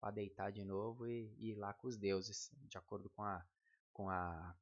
para 0.00 0.10
deitar 0.10 0.50
de 0.50 0.64
novo 0.64 1.06
e, 1.06 1.34
e 1.38 1.50
ir 1.50 1.54
lá 1.54 1.74
com 1.74 1.86
os 1.86 1.96
deuses, 1.96 2.50
de 2.68 2.78
acordo 2.78 3.10
com 3.10 3.22
a, 3.22 3.44
com 3.92 4.08
a, 4.08 4.56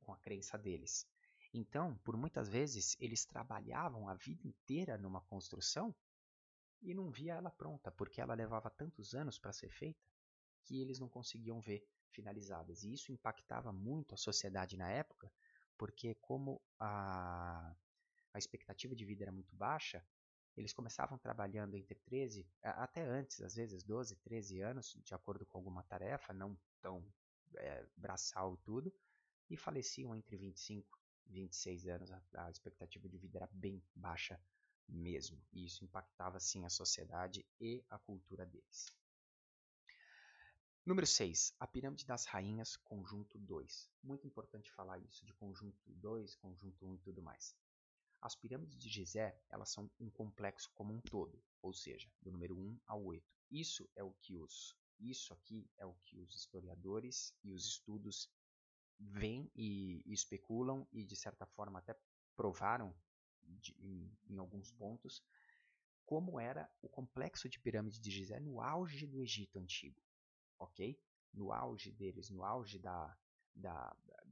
com 0.00 0.12
a 0.12 0.16
crença 0.18 0.58
deles. 0.58 1.06
Então, 1.54 1.96
por 2.04 2.16
muitas 2.16 2.48
vezes, 2.48 2.96
eles 3.00 3.24
trabalhavam 3.24 4.08
a 4.08 4.14
vida 4.14 4.46
inteira 4.46 4.98
numa 4.98 5.20
construção 5.22 5.94
e 6.82 6.92
não 6.92 7.10
via 7.10 7.34
ela 7.34 7.50
pronta, 7.50 7.90
porque 7.90 8.20
ela 8.20 8.34
levava 8.34 8.68
tantos 8.70 9.14
anos 9.14 9.38
para 9.38 9.52
ser 9.52 9.70
feita 9.70 10.04
que 10.64 10.80
eles 10.80 10.98
não 10.98 11.08
conseguiam 11.08 11.60
ver 11.60 11.86
finalizadas. 12.10 12.82
E 12.82 12.92
isso 12.92 13.12
impactava 13.12 13.72
muito 13.72 14.14
a 14.14 14.18
sociedade 14.18 14.76
na 14.76 14.90
época, 14.90 15.32
porque 15.78 16.14
como 16.16 16.60
a, 16.78 17.74
a 18.32 18.38
expectativa 18.38 18.94
de 18.94 19.04
vida 19.04 19.24
era 19.24 19.32
muito 19.32 19.54
baixa, 19.54 20.04
eles 20.56 20.72
começavam 20.72 21.18
trabalhando 21.18 21.76
entre 21.76 21.94
13, 21.94 22.46
até 22.62 23.02
antes, 23.02 23.42
às 23.42 23.54
vezes 23.54 23.82
12, 23.84 24.16
13 24.16 24.60
anos, 24.60 24.96
de 25.04 25.14
acordo 25.14 25.44
com 25.44 25.58
alguma 25.58 25.82
tarefa, 25.82 26.32
não 26.32 26.56
tão 26.80 27.04
é, 27.56 27.86
braçal 27.96 28.54
e 28.54 28.58
tudo, 28.58 28.92
e 29.50 29.56
faleciam 29.56 30.16
entre 30.16 30.36
25 30.36 30.98
e 31.26 31.32
26 31.32 31.86
anos. 31.88 32.10
A, 32.10 32.22
a 32.46 32.50
expectativa 32.50 33.08
de 33.08 33.18
vida 33.18 33.38
era 33.38 33.48
bem 33.52 33.82
baixa 33.94 34.40
mesmo, 34.88 35.38
e 35.52 35.66
isso 35.66 35.84
impactava 35.84 36.40
sim 36.40 36.64
a 36.64 36.70
sociedade 36.70 37.44
e 37.60 37.84
a 37.90 37.98
cultura 37.98 38.46
deles. 38.46 38.96
Número 40.86 41.06
6. 41.06 41.52
A 41.58 41.66
Pirâmide 41.66 42.06
das 42.06 42.26
Rainhas, 42.26 42.76
conjunto 42.76 43.38
2. 43.40 43.90
Muito 44.04 44.24
importante 44.24 44.70
falar 44.70 45.00
isso 45.00 45.26
de 45.26 45.34
conjunto 45.34 45.82
2, 45.86 46.36
conjunto 46.36 46.86
1 46.86 46.94
e 46.94 46.98
tudo 46.98 47.20
mais. 47.20 47.56
As 48.26 48.34
pirâmides 48.34 48.76
de 48.76 48.88
Gizé, 48.88 49.40
elas 49.48 49.70
são 49.70 49.88
um 50.00 50.10
complexo 50.10 50.68
como 50.74 50.92
um 50.92 51.00
todo, 51.00 51.40
ou 51.62 51.72
seja, 51.72 52.10
do 52.20 52.32
número 52.32 52.58
1 52.58 52.80
ao 52.84 53.04
8. 53.04 53.24
Isso 53.52 53.88
é 53.94 54.02
o 54.02 54.10
que 54.14 54.36
os 54.36 54.76
isso 54.98 55.32
aqui 55.32 55.70
é 55.78 55.86
o 55.86 55.94
que 56.06 56.18
os 56.18 56.34
historiadores 56.34 57.32
e 57.44 57.52
os 57.52 57.64
estudos 57.64 58.28
veem 58.98 59.48
e, 59.54 60.02
e 60.04 60.12
especulam 60.12 60.88
e 60.90 61.04
de 61.04 61.14
certa 61.14 61.46
forma 61.46 61.78
até 61.78 61.96
provaram 62.34 62.92
de, 63.44 63.76
em, 63.78 64.10
em 64.28 64.38
alguns 64.38 64.72
pontos 64.72 65.22
como 66.04 66.40
era 66.40 66.68
o 66.82 66.88
complexo 66.88 67.48
de 67.48 67.60
pirâmide 67.60 68.00
de 68.00 68.10
Gizé 68.10 68.40
no 68.40 68.60
auge 68.60 69.06
do 69.06 69.20
Egito 69.20 69.56
antigo 69.60 70.02
ok? 70.58 70.98
No 71.32 71.52
auge 71.52 71.92
deles, 71.92 72.28
no 72.30 72.42
auge 72.42 72.80
da, 72.80 73.16
da, 73.54 73.94
da 74.04 74.24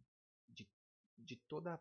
de, 0.49 0.69
de 1.17 1.37
toda 1.37 1.81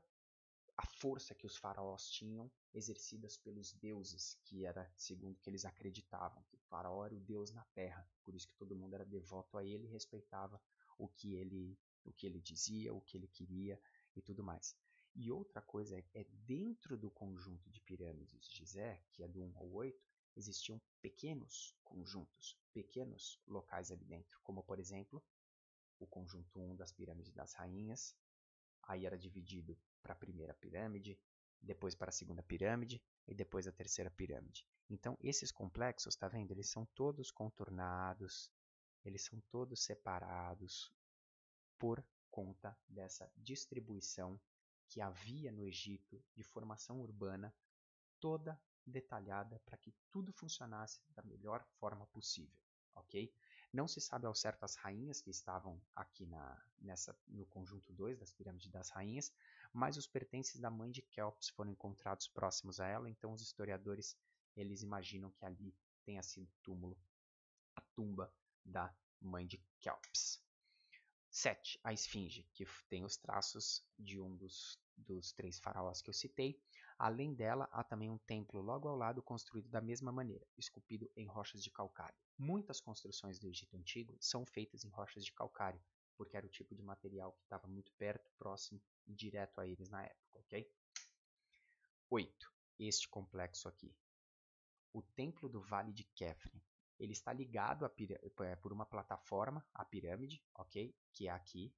a 0.75 0.85
força 0.85 1.35
que 1.35 1.45
os 1.45 1.55
faraós 1.55 2.09
tinham 2.09 2.51
exercidas 2.73 3.37
pelos 3.37 3.73
deuses, 3.73 4.37
que 4.43 4.65
era 4.65 4.91
segundo 4.97 5.39
que 5.39 5.49
eles 5.49 5.65
acreditavam, 5.65 6.43
que 6.43 6.55
o 6.55 6.59
faraó 6.59 7.05
era 7.05 7.13
o 7.13 7.19
deus 7.19 7.51
na 7.51 7.63
terra, 7.75 8.07
por 8.23 8.33
isso 8.33 8.47
que 8.47 8.55
todo 8.55 8.75
mundo 8.75 8.95
era 8.95 9.05
devoto 9.05 9.57
a 9.57 9.63
ele 9.63 9.85
e 9.85 9.91
respeitava 9.91 10.61
o 10.97 11.07
que 11.07 11.35
ele, 11.35 11.77
o 12.03 12.11
que 12.11 12.25
ele 12.25 12.41
dizia, 12.41 12.93
o 12.93 13.01
que 13.01 13.17
ele 13.17 13.27
queria 13.27 13.79
e 14.15 14.21
tudo 14.21 14.43
mais. 14.43 14.75
E 15.15 15.31
outra 15.31 15.61
coisa 15.61 15.95
é, 15.95 16.03
é 16.13 16.23
dentro 16.23 16.97
do 16.97 17.11
conjunto 17.11 17.69
de 17.69 17.79
pirâmides 17.81 18.47
de 18.47 18.65
Zé, 18.65 19.03
que 19.11 19.23
é 19.23 19.27
do 19.27 19.43
1 19.43 19.57
ao 19.57 19.71
8, 19.71 20.03
existiam 20.35 20.81
pequenos 21.01 21.75
conjuntos, 21.83 22.57
pequenos 22.73 23.39
locais 23.45 23.91
ali 23.91 24.03
dentro, 24.05 24.39
como 24.41 24.63
por 24.63 24.79
exemplo 24.79 25.23
o 25.99 26.07
conjunto 26.07 26.59
1 26.59 26.75
das 26.75 26.91
pirâmides 26.91 27.31
das 27.33 27.53
rainhas. 27.53 28.15
Aí 28.83 29.05
era 29.05 29.17
dividido 29.17 29.77
para 30.01 30.13
a 30.13 30.17
primeira 30.17 30.53
pirâmide, 30.53 31.17
depois 31.61 31.95
para 31.95 32.09
a 32.09 32.13
segunda 32.13 32.43
pirâmide 32.43 33.01
e 33.27 33.33
depois 33.33 33.67
a 33.67 33.71
terceira 33.71 34.11
pirâmide. 34.11 34.65
Então 34.89 35.17
esses 35.21 35.51
complexos, 35.51 36.15
tá 36.15 36.27
vendo? 36.27 36.51
Eles 36.51 36.69
são 36.69 36.85
todos 36.93 37.31
contornados, 37.31 38.51
eles 39.05 39.23
são 39.23 39.39
todos 39.49 39.83
separados 39.83 40.91
por 41.77 42.03
conta 42.29 42.77
dessa 42.87 43.31
distribuição 43.37 44.39
que 44.89 45.01
havia 45.01 45.51
no 45.51 45.65
Egito 45.65 46.23
de 46.35 46.43
formação 46.43 47.01
urbana 47.01 47.53
toda 48.19 48.59
detalhada 48.85 49.59
para 49.65 49.77
que 49.77 49.93
tudo 50.11 50.31
funcionasse 50.33 51.01
da 51.09 51.23
melhor 51.23 51.65
forma 51.79 52.05
possível, 52.07 52.59
ok? 52.95 53.33
Não 53.73 53.87
se 53.87 53.99
sabe 53.99 54.27
ao 54.27 54.35
certo 54.35 54.63
as 54.63 54.75
rainhas 54.75 55.19
que 55.19 55.31
estavam 55.31 55.81
aqui 55.95 56.27
na, 56.27 56.63
nessa, 56.79 57.17
no 57.27 57.43
conjunto 57.47 57.91
2 57.91 58.19
das 58.19 58.31
pirâmides 58.31 58.69
das 58.69 58.91
rainhas, 58.91 59.33
mas 59.73 59.97
os 59.97 60.05
pertences 60.05 60.61
da 60.61 60.69
mãe 60.69 60.91
de 60.91 61.01
Kelps 61.01 61.49
foram 61.49 61.71
encontrados 61.71 62.27
próximos 62.27 62.79
a 62.79 62.87
ela, 62.87 63.09
então 63.09 63.33
os 63.33 63.41
historiadores 63.41 64.15
eles 64.55 64.83
imaginam 64.83 65.31
que 65.31 65.43
ali 65.43 65.75
tenha 66.05 66.21
sido 66.21 66.47
túmulo, 66.61 66.95
a 67.75 67.81
tumba 67.95 68.31
da 68.63 68.95
mãe 69.19 69.47
de 69.47 69.57
Kelps. 69.79 70.39
7. 71.31 71.79
A 71.83 71.91
esfinge, 71.91 72.47
que 72.53 72.67
tem 72.87 73.03
os 73.03 73.17
traços 73.17 73.83
de 73.97 74.19
um 74.19 74.35
dos, 74.37 74.79
dos 74.95 75.31
três 75.31 75.59
faraós 75.59 75.99
que 75.99 76.11
eu 76.11 76.13
citei, 76.13 76.61
Além 76.97 77.33
dela, 77.33 77.67
há 77.71 77.83
também 77.83 78.09
um 78.09 78.17
templo 78.17 78.61
logo 78.61 78.87
ao 78.87 78.95
lado 78.95 79.21
construído 79.21 79.69
da 79.69 79.81
mesma 79.81 80.11
maneira, 80.11 80.45
esculpido 80.57 81.09
em 81.15 81.25
rochas 81.25 81.63
de 81.63 81.71
calcário. 81.71 82.15
Muitas 82.37 82.79
construções 82.79 83.39
do 83.39 83.47
Egito 83.47 83.75
Antigo 83.75 84.17
são 84.19 84.45
feitas 84.45 84.83
em 84.83 84.89
rochas 84.89 85.25
de 85.25 85.33
calcário, 85.33 85.81
porque 86.15 86.37
era 86.37 86.45
o 86.45 86.49
tipo 86.49 86.75
de 86.75 86.81
material 86.81 87.33
que 87.33 87.43
estava 87.43 87.67
muito 87.67 87.91
perto, 87.93 88.31
próximo 88.37 88.81
e 89.05 89.13
direto 89.13 89.59
a 89.59 89.67
eles 89.67 89.89
na 89.89 90.03
época, 90.03 90.39
ok? 90.39 90.71
8. 92.09 92.53
Este 92.79 93.09
complexo 93.09 93.67
aqui. 93.67 93.95
O 94.91 95.01
Templo 95.01 95.49
do 95.49 95.61
Vale 95.61 95.91
de 95.91 96.03
Kefren. 96.03 96.61
Ele 96.99 97.11
está 97.11 97.33
ligado 97.33 97.85
é, 97.85 98.55
por 98.57 98.71
uma 98.71 98.85
plataforma 98.85 99.65
à 99.73 99.83
pirâmide, 99.83 100.41
ok? 100.53 100.95
Que 101.11 101.27
é 101.27 101.31
aqui. 101.31 101.73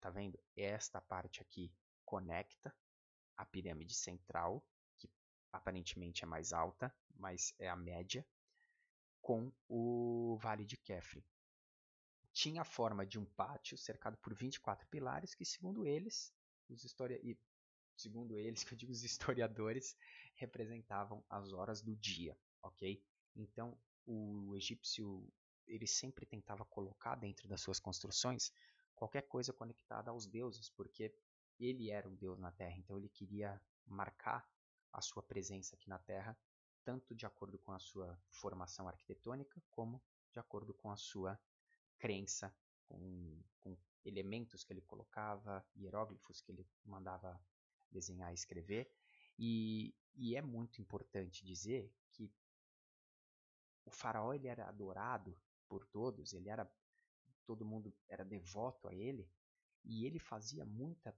Tá 0.00 0.10
vendo? 0.10 0.38
Esta 0.56 1.00
parte 1.00 1.40
aqui 1.40 1.72
conecta 2.04 2.74
a 3.36 3.44
pirâmide 3.44 3.94
central, 3.94 4.64
que 4.98 5.08
aparentemente 5.52 6.24
é 6.24 6.26
mais 6.26 6.52
alta, 6.52 6.94
mas 7.14 7.54
é 7.58 7.68
a 7.68 7.76
média, 7.76 8.26
com 9.20 9.52
o 9.68 10.36
Vale 10.40 10.64
de 10.64 10.76
Kefri. 10.76 11.24
Tinha 12.32 12.62
a 12.62 12.64
forma 12.64 13.04
de 13.06 13.18
um 13.18 13.24
pátio 13.24 13.76
cercado 13.76 14.16
por 14.18 14.34
24 14.34 14.86
pilares 14.88 15.34
que, 15.34 15.44
segundo 15.44 15.86
eles, 15.86 16.32
os 16.68 16.84
historia... 16.84 17.18
e 17.22 17.36
segundo 17.96 18.36
eles, 18.36 18.62
que 18.64 18.72
eu 18.72 18.78
digo 18.78 18.92
os 18.92 19.02
historiadores, 19.02 19.96
representavam 20.34 21.24
as 21.28 21.52
horas 21.52 21.80
do 21.80 21.96
dia, 21.96 22.38
ok? 22.62 23.02
Então, 23.34 23.76
o 24.04 24.54
egípcio 24.54 25.26
ele 25.66 25.86
sempre 25.86 26.24
tentava 26.24 26.64
colocar 26.64 27.16
dentro 27.16 27.48
das 27.48 27.60
suas 27.60 27.80
construções 27.80 28.52
qualquer 28.94 29.22
coisa 29.22 29.52
conectada 29.52 30.10
aos 30.10 30.26
deuses, 30.26 30.70
porque 30.70 31.12
ele 31.58 31.90
era 31.90 32.08
um 32.08 32.14
deus 32.14 32.38
na 32.38 32.52
Terra, 32.52 32.76
então 32.76 32.98
ele 32.98 33.08
queria 33.08 33.60
marcar 33.86 34.48
a 34.92 35.00
sua 35.00 35.22
presença 35.22 35.74
aqui 35.74 35.88
na 35.88 35.98
Terra, 35.98 36.36
tanto 36.84 37.14
de 37.14 37.26
acordo 37.26 37.58
com 37.58 37.72
a 37.72 37.78
sua 37.78 38.18
formação 38.28 38.88
arquitetônica, 38.88 39.62
como 39.70 40.02
de 40.32 40.38
acordo 40.38 40.72
com 40.74 40.90
a 40.90 40.96
sua 40.96 41.38
crença, 41.98 42.54
com, 42.84 43.42
com 43.60 43.76
elementos 44.04 44.62
que 44.64 44.72
ele 44.72 44.82
colocava, 44.82 45.66
hieróglifos 45.74 46.40
que 46.40 46.52
ele 46.52 46.68
mandava 46.84 47.40
desenhar 47.90 48.30
e 48.30 48.34
escrever. 48.34 48.90
E, 49.38 49.94
e 50.14 50.36
é 50.36 50.42
muito 50.42 50.80
importante 50.80 51.44
dizer 51.44 51.92
que 52.12 52.32
o 53.84 53.90
faraó 53.90 54.32
ele 54.32 54.48
era 54.48 54.68
adorado 54.68 55.38
por 55.68 55.84
todos, 55.86 56.32
ele 56.32 56.48
era 56.48 56.70
todo 57.44 57.64
mundo 57.64 57.94
era 58.08 58.24
devoto 58.24 58.88
a 58.88 58.94
ele, 58.94 59.30
e 59.84 60.04
ele 60.04 60.18
fazia 60.18 60.64
muita 60.64 61.16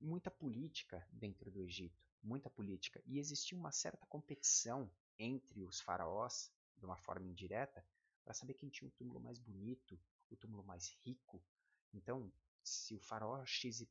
muita 0.00 0.30
política 0.30 1.06
dentro 1.12 1.50
do 1.50 1.60
Egito, 1.60 2.02
muita 2.22 2.50
política. 2.50 3.02
E 3.06 3.18
existia 3.18 3.56
uma 3.56 3.72
certa 3.72 4.06
competição 4.06 4.90
entre 5.18 5.64
os 5.64 5.80
faraós, 5.80 6.52
de 6.76 6.84
uma 6.84 6.96
forma 6.96 7.26
indireta, 7.26 7.84
para 8.24 8.34
saber 8.34 8.54
quem 8.54 8.68
tinha 8.68 8.88
o 8.88 8.92
túmulo 8.92 9.20
mais 9.20 9.38
bonito, 9.38 9.98
o 10.30 10.36
túmulo 10.36 10.62
mais 10.62 10.88
rico. 11.04 11.42
Então, 11.92 12.30
se 12.62 12.94
o 12.94 13.00
faraó 13.00 13.44
XYZ 13.44 13.86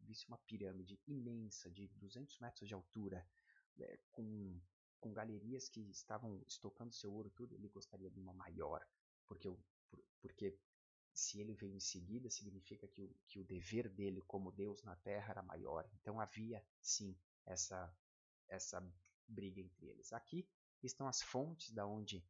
visse 0.00 0.26
uma 0.26 0.38
pirâmide 0.38 0.98
imensa 1.06 1.70
de 1.70 1.88
200 1.88 2.38
metros 2.38 2.66
de 2.66 2.74
altura, 2.74 3.26
é, 3.78 3.98
com, 4.10 4.58
com 4.98 5.12
galerias 5.12 5.68
que 5.68 5.80
estavam 5.90 6.42
estocando 6.46 6.94
seu 6.94 7.12
ouro 7.12 7.30
tudo, 7.30 7.54
ele 7.54 7.68
gostaria 7.68 8.10
de 8.10 8.18
uma 8.18 8.32
maior, 8.32 8.84
porque, 9.26 9.48
porque 10.20 10.58
se 11.18 11.40
ele 11.40 11.52
veio 11.52 11.74
em 11.74 11.80
seguida, 11.80 12.30
significa 12.30 12.86
que 12.86 13.02
o, 13.02 13.12
que 13.26 13.40
o 13.40 13.44
dever 13.44 13.88
dele 13.88 14.22
como 14.22 14.52
Deus 14.52 14.84
na 14.84 14.94
terra 14.94 15.32
era 15.32 15.42
maior. 15.42 15.88
Então 16.00 16.20
havia, 16.20 16.64
sim, 16.80 17.18
essa, 17.44 17.92
essa 18.48 18.80
briga 19.26 19.60
entre 19.60 19.88
eles. 19.88 20.12
Aqui 20.12 20.48
estão 20.80 21.08
as 21.08 21.20
fontes 21.20 21.72
da 21.72 21.84
onde 21.84 22.24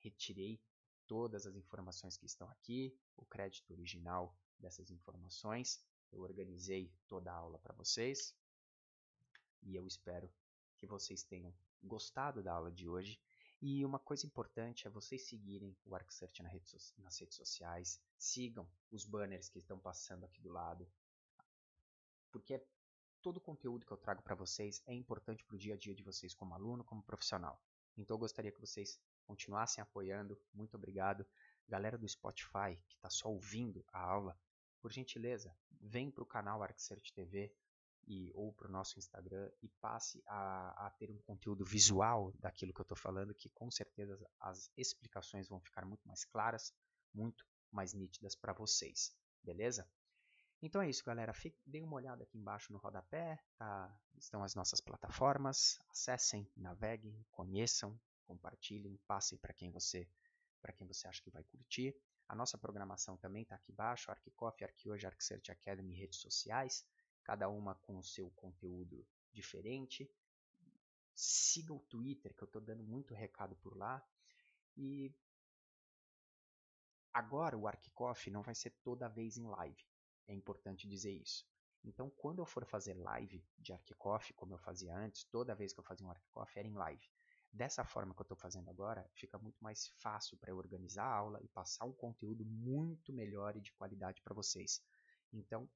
retirei 0.00 0.60
todas 1.06 1.46
as 1.46 1.54
informações 1.54 2.16
que 2.16 2.26
estão 2.26 2.50
aqui, 2.50 2.98
o 3.16 3.24
crédito 3.24 3.72
original 3.72 4.36
dessas 4.58 4.90
informações. 4.90 5.80
Eu 6.10 6.20
organizei 6.22 6.92
toda 7.06 7.30
a 7.30 7.36
aula 7.36 7.58
para 7.60 7.74
vocês 7.74 8.34
e 9.62 9.76
eu 9.76 9.86
espero 9.86 10.28
que 10.76 10.88
vocês 10.88 11.22
tenham 11.22 11.54
gostado 11.80 12.42
da 12.42 12.52
aula 12.52 12.72
de 12.72 12.88
hoje. 12.88 13.22
E 13.66 13.82
uma 13.82 13.98
coisa 13.98 14.26
importante 14.26 14.86
é 14.86 14.90
vocês 14.90 15.26
seguirem 15.26 15.74
o 15.86 15.94
ArcSearch 15.94 16.42
nas 16.98 17.18
redes 17.18 17.34
sociais, 17.34 17.98
sigam 18.18 18.70
os 18.90 19.06
banners 19.06 19.48
que 19.48 19.58
estão 19.58 19.78
passando 19.80 20.22
aqui 20.22 20.38
do 20.42 20.50
lado, 20.50 20.86
porque 22.30 22.62
todo 23.22 23.38
o 23.38 23.40
conteúdo 23.40 23.86
que 23.86 23.90
eu 23.90 23.96
trago 23.96 24.22
para 24.22 24.34
vocês 24.34 24.82
é 24.84 24.92
importante 24.92 25.42
para 25.42 25.56
o 25.56 25.58
dia 25.58 25.72
a 25.72 25.78
dia 25.78 25.94
de 25.94 26.02
vocês 26.02 26.34
como 26.34 26.52
aluno, 26.52 26.84
como 26.84 27.02
profissional. 27.02 27.58
Então 27.96 28.16
eu 28.16 28.18
gostaria 28.18 28.52
que 28.52 28.60
vocês 28.60 29.00
continuassem 29.24 29.80
apoiando. 29.80 30.38
Muito 30.52 30.76
obrigado. 30.76 31.26
Galera 31.66 31.96
do 31.96 32.06
Spotify 32.06 32.78
que 32.86 32.96
está 32.96 33.08
só 33.08 33.30
ouvindo 33.30 33.82
a 33.94 33.98
aula, 33.98 34.38
por 34.78 34.92
gentileza, 34.92 35.56
vem 35.80 36.10
para 36.10 36.22
o 36.22 36.26
canal 36.26 36.62
ArcSearch 36.62 37.14
TV 37.14 37.50
e, 38.06 38.30
ou 38.34 38.52
para 38.52 38.68
o 38.68 38.70
nosso 38.70 38.98
Instagram 38.98 39.50
e 39.62 39.68
passe 39.80 40.22
a, 40.26 40.86
a, 40.86 40.90
ter 40.90 41.10
um 41.10 41.18
conteúdo 41.18 41.64
visual 41.64 42.32
daquilo 42.38 42.72
que 42.72 42.80
eu 42.80 42.84
estou 42.84 42.96
falando, 42.96 43.34
que 43.34 43.48
com 43.50 43.70
certeza 43.70 44.18
as 44.40 44.70
explicações 44.76 45.48
vão 45.48 45.60
ficar 45.60 45.84
muito 45.84 46.06
mais 46.06 46.24
claras, 46.24 46.74
muito 47.12 47.46
mais 47.70 47.92
nítidas 47.92 48.34
para 48.34 48.52
vocês. 48.52 49.14
Beleza? 49.42 49.88
Então 50.62 50.80
é 50.80 50.88
isso, 50.88 51.04
galera. 51.04 51.34
Fique, 51.34 51.60
deem 51.66 51.84
uma 51.84 51.96
olhada 51.96 52.24
aqui 52.24 52.38
embaixo 52.38 52.72
no 52.72 52.78
rodapé. 52.78 53.38
Tá? 53.58 53.94
Estão 54.16 54.42
as 54.42 54.54
nossas 54.54 54.80
plataformas. 54.80 55.78
Acessem, 55.90 56.50
naveguem, 56.56 57.22
conheçam, 57.30 58.00
compartilhem, 58.24 58.98
passem 59.06 59.38
para 59.38 59.52
quem 59.52 59.70
você 59.70 60.08
para 60.62 60.72
quem 60.72 60.86
você 60.86 61.06
acha 61.06 61.22
que 61.22 61.30
vai 61.30 61.44
curtir. 61.44 61.94
A 62.26 62.34
nossa 62.34 62.56
programação 62.56 63.18
também 63.18 63.42
está 63.42 63.54
aqui 63.54 63.70
embaixo, 63.70 64.10
ArcCoffee, 64.10 64.64
ArcHoje, 64.64 65.06
ArcSearch 65.06 65.52
Academy, 65.52 65.94
redes 65.94 66.20
sociais, 66.20 66.86
cada 67.24 67.48
uma 67.48 67.74
com 67.74 67.98
o 67.98 68.02
seu 68.02 68.30
conteúdo 68.30 69.04
diferente. 69.32 70.08
Siga 71.14 71.72
o 71.72 71.80
Twitter, 71.80 72.34
que 72.34 72.42
eu 72.42 72.46
estou 72.46 72.60
dando 72.60 72.84
muito 72.84 73.14
recado 73.14 73.56
por 73.56 73.76
lá. 73.76 74.06
E 74.76 75.12
agora 77.12 77.56
o 77.56 77.66
ArcCoffee 77.66 78.32
não 78.32 78.42
vai 78.42 78.54
ser 78.54 78.70
toda 78.82 79.08
vez 79.08 79.36
em 79.36 79.46
live. 79.46 79.84
É 80.26 80.34
importante 80.34 80.86
dizer 80.86 81.12
isso. 81.12 81.46
Então, 81.84 82.08
quando 82.10 82.40
eu 82.40 82.46
for 82.46 82.64
fazer 82.64 82.94
live 82.94 83.44
de 83.58 83.72
ArcCoffee, 83.72 84.34
como 84.34 84.54
eu 84.54 84.58
fazia 84.58 84.96
antes, 84.96 85.24
toda 85.24 85.54
vez 85.54 85.72
que 85.72 85.80
eu 85.80 85.84
fazia 85.84 86.06
um 86.06 86.10
ArcCoffee 86.10 86.60
era 86.60 86.68
em 86.68 86.74
live. 86.74 87.10
Dessa 87.52 87.84
forma 87.84 88.14
que 88.14 88.20
eu 88.20 88.24
estou 88.24 88.36
fazendo 88.36 88.68
agora, 88.68 89.08
fica 89.12 89.38
muito 89.38 89.62
mais 89.62 89.86
fácil 89.98 90.36
para 90.38 90.50
eu 90.50 90.56
organizar 90.56 91.04
a 91.04 91.14
aula 91.14 91.40
e 91.42 91.48
passar 91.48 91.84
um 91.84 91.92
conteúdo 91.92 92.44
muito 92.44 93.12
melhor 93.12 93.56
e 93.56 93.60
de 93.60 93.70
qualidade 93.72 94.20
para 94.22 94.34
vocês. 94.34 94.82
Então, 95.32 95.68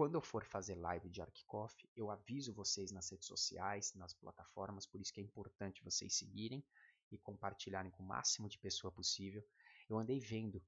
quando 0.00 0.14
eu 0.14 0.22
for 0.22 0.46
fazer 0.46 0.76
live 0.76 1.10
de 1.10 1.20
ArcCoffee, 1.20 1.86
eu 1.94 2.10
aviso 2.10 2.54
vocês 2.54 2.90
nas 2.90 3.10
redes 3.10 3.28
sociais, 3.28 3.92
nas 3.92 4.14
plataformas, 4.14 4.86
por 4.86 4.98
isso 4.98 5.12
que 5.12 5.20
é 5.20 5.22
importante 5.22 5.84
vocês 5.84 6.14
seguirem 6.14 6.64
e 7.12 7.18
compartilharem 7.18 7.90
com 7.90 8.02
o 8.02 8.06
máximo 8.06 8.48
de 8.48 8.56
pessoa 8.56 8.90
possível. 8.90 9.46
Eu 9.90 9.98
andei 9.98 10.18
vendo 10.18 10.64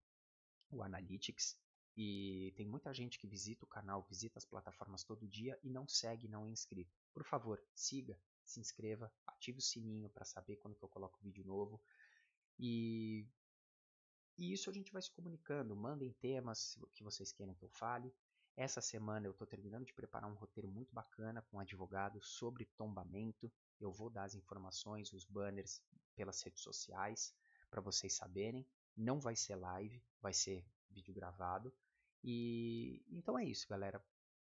o 0.71 0.83
Analytics 0.83 1.59
e 1.97 2.53
tem 2.57 2.67
muita 2.67 2.93
gente 2.93 3.19
que 3.19 3.27
visita 3.27 3.65
o 3.65 3.69
canal, 3.69 4.03
visita 4.03 4.39
as 4.39 4.45
plataformas 4.45 5.03
todo 5.03 5.27
dia 5.27 5.59
e 5.63 5.71
não 5.71 5.89
segue, 5.89 6.29
não 6.29 6.45
é 6.45 6.51
inscrito. 6.51 6.95
Por 7.15 7.25
favor, 7.25 7.59
siga, 7.75 8.21
se 8.45 8.61
inscreva, 8.61 9.11
ative 9.27 9.61
o 9.61 9.63
sininho 9.63 10.11
para 10.11 10.27
saber 10.27 10.57
quando 10.57 10.77
que 10.77 10.85
eu 10.85 10.91
coloco 10.91 11.19
vídeo 11.23 11.47
novo. 11.47 11.83
E, 12.59 13.27
e 14.37 14.53
isso 14.53 14.69
a 14.69 14.75
gente 14.75 14.93
vai 14.93 15.01
se 15.01 15.11
comunicando. 15.11 15.75
Mandem 15.75 16.13
temas 16.21 16.79
que 16.93 17.03
vocês 17.03 17.33
queiram 17.33 17.55
que 17.55 17.65
eu 17.65 17.71
fale. 17.71 18.13
Essa 18.57 18.83
semana 18.83 19.27
eu 19.27 19.33
estou 19.33 19.47
terminando 19.47 19.87
de 19.87 19.95
preparar 19.95 20.31
um 20.31 20.35
roteiro 20.35 20.69
muito 20.69 20.95
bacana 20.95 21.41
com 21.43 21.57
um 21.57 21.61
advogado 21.61 22.21
sobre 22.21 22.67
tombamento. 22.77 23.51
Eu 23.81 23.91
vou 23.91 24.11
dar 24.11 24.25
as 24.25 24.35
informações, 24.35 25.13
os 25.13 25.25
banners 25.25 25.81
pelas 26.15 26.43
redes 26.43 26.63
sociais 26.63 27.35
para 27.71 27.81
vocês 27.81 28.15
saberem. 28.15 28.67
Não 28.95 29.19
vai 29.19 29.35
ser 29.35 29.57
live, 29.57 30.05
vai 30.21 30.35
ser 30.35 30.67
vídeo 30.91 31.15
gravado. 31.15 31.73
E 32.23 33.03
então 33.09 33.39
é 33.39 33.45
isso, 33.45 33.67
galera. 33.67 34.05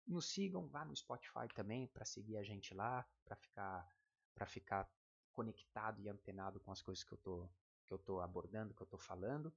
Nos 0.07 0.31
sigam, 0.31 0.69
vá 0.69 0.85
no 0.85 0.97
Spotify 0.97 1.49
também 1.53 1.89
para 1.89 2.05
seguir 2.05 2.37
a 2.37 2.45
gente 2.45 2.73
lá, 2.73 3.05
para 3.25 3.37
ficar 3.37 3.87
para 4.33 4.47
ficar 4.47 4.89
conectado 5.33 6.01
e 6.01 6.09
antenado 6.09 6.61
com 6.61 6.71
as 6.71 6.81
coisas 6.81 7.03
que 7.03 7.13
eu 7.13 7.19
tô 7.19 7.49
que 7.89 7.93
eu 7.93 7.99
tô 7.99 8.21
abordando, 8.21 8.75
que 8.75 8.83
eu 8.83 8.87
tô 8.87 8.97
falando. 8.97 9.53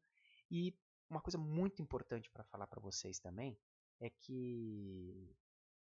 E 0.49 0.75
uma 1.07 1.21
coisa 1.21 1.37
muito 1.37 1.81
importante 1.81 2.29
para 2.31 2.43
falar 2.43 2.65
para 2.65 2.81
vocês 2.81 3.19
também 3.19 3.55
é 4.01 4.09
que 4.09 5.29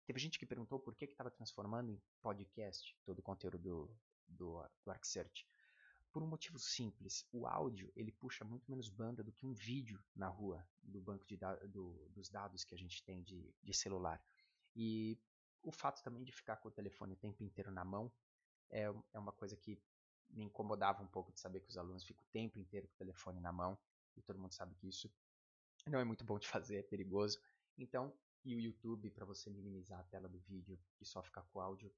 teve 0.06 0.20
gente 0.20 0.38
que 0.38 0.46
perguntou 0.46 0.78
por 0.78 0.94
que 0.94 1.06
estava 1.06 1.30
transformando 1.30 1.90
em 1.90 2.00
podcast 2.20 2.94
todo 3.04 3.18
o 3.18 3.22
conteúdo 3.22 3.58
do, 3.58 3.96
do, 4.28 4.62
do 4.84 4.90
ArcSearch. 4.90 5.46
Por 6.12 6.22
um 6.22 6.26
motivo 6.26 6.58
simples, 6.58 7.26
o 7.32 7.46
áudio 7.46 7.90
ele 7.96 8.12
puxa 8.12 8.44
muito 8.44 8.70
menos 8.70 8.90
banda 8.90 9.24
do 9.24 9.32
que 9.32 9.46
um 9.46 9.54
vídeo 9.54 9.98
na 10.14 10.28
rua 10.28 10.64
do 10.82 11.00
banco 11.00 11.26
de 11.26 11.38
da 11.38 11.54
do, 11.56 12.06
dos 12.10 12.28
dados 12.28 12.64
que 12.64 12.74
a 12.74 12.78
gente 12.78 13.02
tem 13.02 13.22
de, 13.22 13.50
de 13.62 13.72
celular. 13.72 14.22
E 14.76 15.18
o 15.62 15.72
fato 15.72 16.02
também 16.02 16.22
de 16.22 16.30
ficar 16.30 16.56
com 16.56 16.68
o 16.68 16.72
telefone 16.72 17.14
o 17.14 17.16
tempo 17.16 17.42
inteiro 17.42 17.70
na 17.70 17.82
mão 17.82 18.12
é, 18.68 18.92
é 19.14 19.18
uma 19.18 19.32
coisa 19.32 19.56
que 19.56 19.80
me 20.28 20.44
incomodava 20.44 21.02
um 21.02 21.06
pouco 21.06 21.32
de 21.32 21.40
saber 21.40 21.60
que 21.60 21.70
os 21.70 21.78
alunos 21.78 22.04
ficam 22.04 22.22
o 22.22 22.30
tempo 22.30 22.58
inteiro 22.58 22.86
com 22.88 22.94
o 22.94 22.98
telefone 22.98 23.40
na 23.40 23.52
mão 23.52 23.78
e 24.14 24.20
todo 24.20 24.38
mundo 24.38 24.52
sabe 24.52 24.74
que 24.74 24.88
isso 24.88 25.10
não 25.86 25.98
é 25.98 26.04
muito 26.04 26.24
bom 26.24 26.38
de 26.38 26.46
fazer, 26.46 26.76
é 26.76 26.82
perigoso. 26.82 27.40
Então, 27.78 28.16
e 28.44 28.54
o 28.54 28.60
YouTube, 28.60 29.10
para 29.10 29.24
você 29.24 29.50
minimizar 29.50 30.00
a 30.00 30.04
tela 30.04 30.28
do 30.28 30.38
vídeo 30.40 30.78
e 31.00 31.06
só 31.06 31.22
ficar 31.22 31.42
com 31.44 31.58
o 31.58 31.62
áudio, 31.62 31.92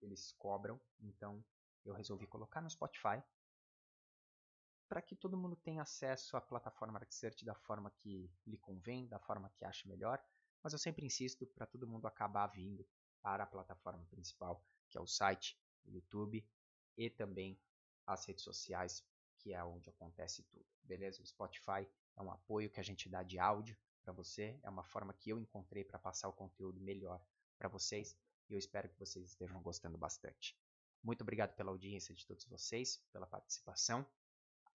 eles 0.00 0.32
cobram. 0.32 0.80
Então, 1.00 1.44
eu 1.84 1.94
resolvi 1.94 2.26
colocar 2.26 2.60
no 2.60 2.70
Spotify 2.70 3.22
para 4.88 5.02
que 5.02 5.16
todo 5.16 5.36
mundo 5.36 5.56
tenha 5.56 5.82
acesso 5.82 6.36
à 6.36 6.40
plataforma 6.40 6.98
ArcSearch 6.98 7.44
da 7.44 7.54
forma 7.54 7.90
que 7.90 8.30
lhe 8.46 8.56
convém, 8.58 9.06
da 9.08 9.18
forma 9.18 9.50
que 9.50 9.64
acha 9.64 9.88
melhor, 9.88 10.22
mas 10.62 10.72
eu 10.72 10.78
sempre 10.78 11.04
insisto 11.04 11.46
para 11.46 11.66
todo 11.66 11.86
mundo 11.86 12.06
acabar 12.06 12.46
vindo 12.46 12.86
para 13.20 13.44
a 13.44 13.46
plataforma 13.46 14.04
principal, 14.06 14.64
que 14.88 14.96
é 14.96 15.00
o 15.00 15.06
site, 15.06 15.58
o 15.84 15.90
YouTube 15.90 16.46
e 16.96 17.10
também 17.10 17.58
as 18.06 18.24
redes 18.26 18.44
sociais, 18.44 19.04
que 19.38 19.52
é 19.52 19.64
onde 19.64 19.90
acontece 19.90 20.42
tudo. 20.44 20.66
Beleza? 20.82 21.22
O 21.22 21.26
Spotify 21.26 21.88
é 22.16 22.22
um 22.22 22.30
apoio 22.30 22.70
que 22.70 22.80
a 22.80 22.82
gente 22.82 23.08
dá 23.08 23.22
de 23.22 23.38
áudio 23.38 23.76
para 24.04 24.12
você, 24.12 24.58
é 24.62 24.70
uma 24.70 24.84
forma 24.84 25.14
que 25.14 25.30
eu 25.30 25.38
encontrei 25.38 25.82
para 25.82 25.98
passar 25.98 26.28
o 26.28 26.32
conteúdo 26.32 26.80
melhor 26.80 27.20
para 27.58 27.68
vocês 27.68 28.16
e 28.48 28.54
eu 28.54 28.58
espero 28.58 28.88
que 28.88 28.98
vocês 28.98 29.24
estejam 29.24 29.60
gostando 29.62 29.96
bastante. 29.96 30.56
Muito 31.02 31.22
obrigado 31.22 31.54
pela 31.54 31.70
audiência 31.70 32.14
de 32.14 32.26
todos 32.26 32.44
vocês, 32.44 33.02
pela 33.12 33.26
participação 33.26 34.06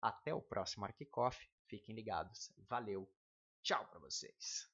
até 0.00 0.34
o 0.34 0.42
próximo 0.42 0.84
Arquicoff. 0.84 1.50
Fiquem 1.66 1.94
ligados. 1.94 2.52
Valeu. 2.68 3.10
Tchau 3.62 3.86
para 3.88 3.98
vocês. 3.98 4.73